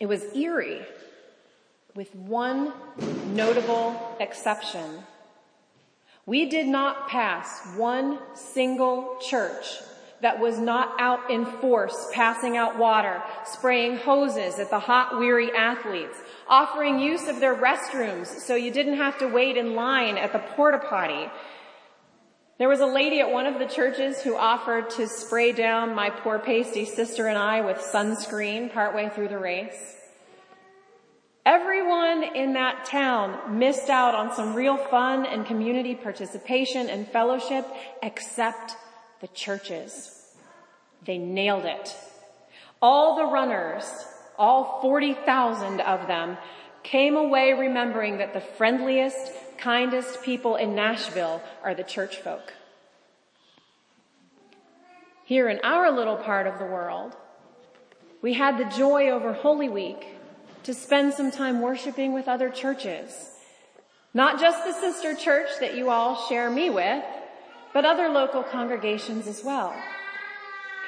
It 0.00 0.06
was 0.06 0.34
eerie 0.34 0.86
with 1.94 2.14
one 2.14 2.72
notable 3.34 4.16
exception. 4.18 5.04
We 6.24 6.48
did 6.48 6.66
not 6.66 7.08
pass 7.08 7.60
one 7.76 8.18
single 8.34 9.18
church 9.20 9.66
that 10.22 10.38
was 10.38 10.58
not 10.58 10.94
out 11.00 11.30
in 11.30 11.44
force, 11.44 12.08
passing 12.12 12.56
out 12.56 12.78
water, 12.78 13.20
spraying 13.44 13.96
hoses 13.96 14.58
at 14.60 14.70
the 14.70 14.78
hot, 14.78 15.18
weary 15.18 15.50
athletes, 15.52 16.16
offering 16.48 17.00
use 17.00 17.28
of 17.28 17.40
their 17.40 17.54
restrooms 17.54 18.28
so 18.28 18.54
you 18.54 18.70
didn't 18.70 18.96
have 18.96 19.18
to 19.18 19.26
wait 19.26 19.56
in 19.56 19.74
line 19.74 20.16
at 20.16 20.32
the 20.32 20.38
porta 20.38 20.78
potty. 20.78 21.28
There 22.58 22.68
was 22.68 22.78
a 22.78 22.86
lady 22.86 23.18
at 23.18 23.32
one 23.32 23.46
of 23.46 23.58
the 23.58 23.66
churches 23.66 24.22
who 24.22 24.36
offered 24.36 24.90
to 24.90 25.08
spray 25.08 25.50
down 25.50 25.96
my 25.96 26.10
poor 26.10 26.38
pasty 26.38 26.84
sister 26.84 27.26
and 27.26 27.36
I 27.36 27.60
with 27.60 27.78
sunscreen 27.78 28.72
partway 28.72 29.08
through 29.08 29.28
the 29.28 29.38
race. 29.38 29.96
Everyone 31.44 32.22
in 32.36 32.52
that 32.52 32.84
town 32.84 33.58
missed 33.58 33.90
out 33.90 34.14
on 34.14 34.32
some 34.32 34.54
real 34.54 34.76
fun 34.76 35.26
and 35.26 35.44
community 35.44 35.96
participation 35.96 36.88
and 36.88 37.08
fellowship 37.08 37.66
except 38.00 38.76
the 39.22 39.28
churches. 39.28 40.34
They 41.06 41.16
nailed 41.16 41.64
it. 41.64 41.96
All 42.82 43.16
the 43.16 43.32
runners, 43.32 43.84
all 44.36 44.80
40,000 44.82 45.80
of 45.80 46.06
them, 46.08 46.36
came 46.82 47.16
away 47.16 47.52
remembering 47.52 48.18
that 48.18 48.34
the 48.34 48.40
friendliest, 48.40 49.32
kindest 49.56 50.22
people 50.22 50.56
in 50.56 50.74
Nashville 50.74 51.40
are 51.62 51.74
the 51.74 51.84
church 51.84 52.16
folk. 52.16 52.52
Here 55.24 55.48
in 55.48 55.60
our 55.62 55.92
little 55.92 56.16
part 56.16 56.48
of 56.48 56.58
the 56.58 56.66
world, 56.66 57.16
we 58.20 58.34
had 58.34 58.58
the 58.58 58.76
joy 58.76 59.08
over 59.10 59.32
Holy 59.32 59.68
Week 59.68 60.04
to 60.64 60.74
spend 60.74 61.14
some 61.14 61.30
time 61.30 61.60
worshiping 61.60 62.12
with 62.12 62.26
other 62.26 62.50
churches. 62.50 63.30
Not 64.12 64.40
just 64.40 64.64
the 64.64 64.72
sister 64.72 65.14
church 65.14 65.48
that 65.60 65.76
you 65.76 65.90
all 65.90 66.28
share 66.28 66.50
me 66.50 66.70
with, 66.70 67.04
but 67.72 67.84
other 67.84 68.08
local 68.08 68.42
congregations 68.42 69.26
as 69.26 69.42
well. 69.44 69.74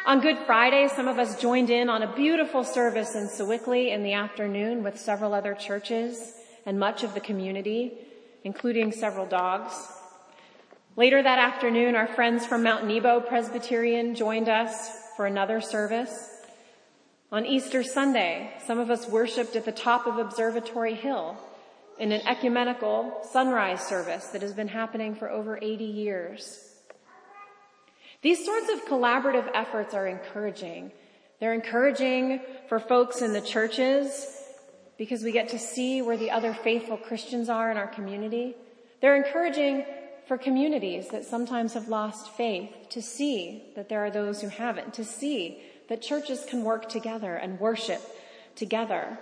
On 0.07 0.21
Good 0.21 0.39
Friday, 0.45 0.89
some 0.89 1.09
of 1.09 1.19
us 1.19 1.41
joined 1.41 1.71
in 1.71 1.89
on 1.89 2.03
a 2.03 2.15
beautiful 2.15 2.63
service 2.63 3.15
in 3.15 3.27
Sewickley 3.27 3.91
in 3.91 4.03
the 4.03 4.13
afternoon 4.13 4.83
with 4.83 5.01
several 5.01 5.33
other 5.33 5.55
churches 5.55 6.35
and 6.67 6.79
much 6.79 7.03
of 7.03 7.15
the 7.15 7.21
community, 7.21 7.95
including 8.45 8.93
several 8.93 9.25
dogs. 9.25 9.73
Later 10.97 11.23
that 11.23 11.39
afternoon, 11.39 11.97
our 11.97 12.07
friends 12.07 12.45
from 12.45 12.63
Mount 12.63 12.87
Nebo 12.87 13.21
Presbyterian 13.21 14.15
joined 14.15 14.51
us 14.51 14.91
for 15.17 15.25
another 15.25 15.63
service. 15.63 16.43
On 17.33 17.47
Easter 17.47 17.83
Sunday, 17.83 18.53
some 18.67 18.79
of 18.79 18.91
us 18.91 19.09
worshiped 19.09 19.57
at 19.57 19.65
the 19.65 19.73
top 19.73 20.07
of 20.07 20.19
Observatory 20.19 20.95
Hill 20.95 21.37
in 21.99 22.13
an 22.13 22.21
ecumenical 22.27 23.23
sunrise 23.33 23.81
service 23.81 24.27
that 24.29 24.43
has 24.43 24.53
been 24.53 24.69
happening 24.69 25.15
for 25.15 25.31
over 25.31 25.59
80 25.61 25.85
years. 25.85 26.74
These 28.25 28.43
sorts 28.43 28.71
of 28.73 28.87
collaborative 28.87 29.51
efforts 29.53 29.93
are 29.93 30.07
encouraging. 30.07 30.93
They're 31.41 31.53
encouraging 31.53 32.41
for 32.71 32.81
folks 32.81 33.21
in 33.21 33.35
the 33.35 33.43
churches 33.43 34.27
because 34.97 35.23
we 35.23 35.31
get 35.31 35.51
to 35.51 35.59
see 35.59 36.01
where 36.01 36.17
the 36.17 36.31
other 36.31 36.55
faithful 36.55 36.97
Christians 36.97 37.51
are 37.51 37.71
in 37.71 37.77
our 37.77 37.87
community. 37.87 38.57
They're 39.03 39.15
encouraging 39.15 39.85
for 40.27 40.39
communities 40.39 41.09
that 41.09 41.27
sometimes 41.27 41.75
have 41.75 41.89
lost 41.89 42.31
faith 42.31 42.71
to 42.89 43.03
see 43.03 43.63
that 43.77 43.91
there 43.91 44.03
are 44.07 44.11
those 44.11 44.41
who 44.41 44.49
haven't, 44.49 44.95
to 44.95 45.05
see 45.05 45.61
that 45.91 46.01
churches 46.01 46.47
can 46.49 46.65
work 46.65 46.89
together 46.89 47.35
and 47.35 47.61
worship 47.61 48.01
together. 48.57 49.19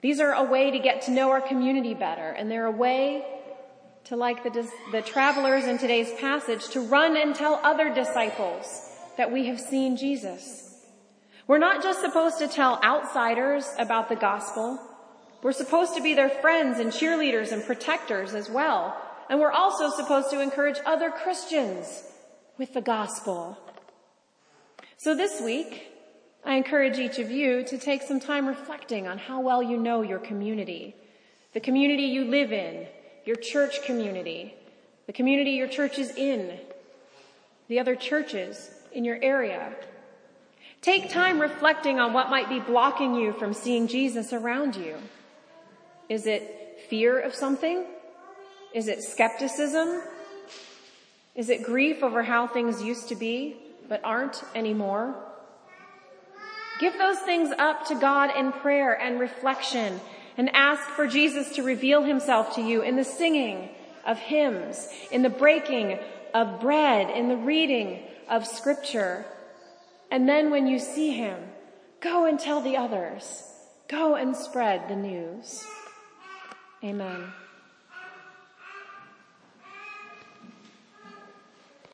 These 0.00 0.18
are 0.18 0.32
a 0.32 0.42
way 0.42 0.72
to 0.72 0.80
get 0.80 1.02
to 1.02 1.12
know 1.12 1.30
our 1.30 1.40
community 1.40 1.94
better, 1.94 2.28
and 2.28 2.50
they're 2.50 2.66
a 2.66 2.72
way 2.72 3.24
to, 4.06 4.16
like 4.16 4.44
the, 4.44 4.68
the 4.92 5.02
travelers 5.02 5.64
in 5.64 5.78
today's 5.78 6.12
passage, 6.20 6.68
to 6.68 6.80
run 6.80 7.16
and 7.16 7.34
tell 7.34 7.60
other 7.62 7.92
disciples 7.92 8.88
that 9.16 9.32
we 9.32 9.46
have 9.46 9.60
seen 9.60 9.96
Jesus. 9.96 10.84
We're 11.46 11.58
not 11.58 11.82
just 11.82 12.00
supposed 12.00 12.38
to 12.38 12.48
tell 12.48 12.80
outsiders 12.82 13.68
about 13.78 14.08
the 14.08 14.16
gospel. 14.16 14.78
We're 15.42 15.52
supposed 15.52 15.94
to 15.96 16.02
be 16.02 16.14
their 16.14 16.28
friends 16.28 16.78
and 16.78 16.92
cheerleaders 16.92 17.52
and 17.52 17.64
protectors 17.64 18.34
as 18.34 18.50
well. 18.50 18.96
And 19.28 19.40
we're 19.40 19.52
also 19.52 19.90
supposed 19.90 20.30
to 20.30 20.40
encourage 20.40 20.78
other 20.84 21.10
Christians 21.10 22.04
with 22.58 22.74
the 22.74 22.80
gospel. 22.80 23.58
So 24.98 25.14
this 25.14 25.40
week, 25.40 25.88
I 26.44 26.54
encourage 26.54 26.98
each 26.98 27.18
of 27.18 27.30
you 27.30 27.64
to 27.64 27.76
take 27.76 28.02
some 28.02 28.20
time 28.20 28.46
reflecting 28.46 29.06
on 29.06 29.18
how 29.18 29.40
well 29.40 29.62
you 29.62 29.76
know 29.76 30.02
your 30.02 30.20
community, 30.20 30.94
the 31.54 31.60
community 31.60 32.04
you 32.04 32.24
live 32.24 32.52
in, 32.52 32.86
your 33.26 33.36
church 33.36 33.82
community, 33.82 34.54
the 35.06 35.12
community 35.12 35.50
your 35.50 35.68
church 35.68 35.98
is 35.98 36.10
in, 36.16 36.58
the 37.68 37.80
other 37.80 37.96
churches 37.96 38.70
in 38.92 39.04
your 39.04 39.18
area. 39.20 39.74
Take 40.80 41.10
time 41.10 41.40
reflecting 41.40 41.98
on 41.98 42.12
what 42.12 42.30
might 42.30 42.48
be 42.48 42.60
blocking 42.60 43.16
you 43.16 43.32
from 43.32 43.52
seeing 43.52 43.88
Jesus 43.88 44.32
around 44.32 44.76
you. 44.76 44.96
Is 46.08 46.26
it 46.26 46.84
fear 46.88 47.18
of 47.18 47.34
something? 47.34 47.84
Is 48.72 48.86
it 48.86 49.02
skepticism? 49.02 50.02
Is 51.34 51.48
it 51.48 51.64
grief 51.64 52.04
over 52.04 52.22
how 52.22 52.46
things 52.46 52.82
used 52.82 53.08
to 53.08 53.16
be 53.16 53.56
but 53.88 54.00
aren't 54.04 54.44
anymore? 54.54 55.16
Give 56.78 56.96
those 56.96 57.18
things 57.20 57.50
up 57.58 57.86
to 57.88 57.96
God 57.96 58.30
in 58.36 58.52
prayer 58.52 58.92
and 58.92 59.18
reflection 59.18 60.00
and 60.36 60.54
ask 60.54 60.82
for 60.90 61.06
Jesus 61.06 61.54
to 61.56 61.62
reveal 61.62 62.02
himself 62.02 62.54
to 62.56 62.62
you 62.62 62.82
in 62.82 62.96
the 62.96 63.04
singing 63.04 63.70
of 64.04 64.18
hymns, 64.18 64.88
in 65.10 65.22
the 65.22 65.30
breaking 65.30 65.98
of 66.34 66.60
bread, 66.60 67.10
in 67.10 67.28
the 67.28 67.36
reading 67.36 68.02
of 68.28 68.46
scripture. 68.46 69.24
And 70.10 70.28
then 70.28 70.50
when 70.50 70.66
you 70.66 70.78
see 70.78 71.12
him, 71.12 71.40
go 72.00 72.26
and 72.26 72.38
tell 72.38 72.60
the 72.60 72.76
others. 72.76 73.42
Go 73.88 74.14
and 74.16 74.36
spread 74.36 74.88
the 74.88 74.96
news. 74.96 75.64
Amen. 76.84 77.32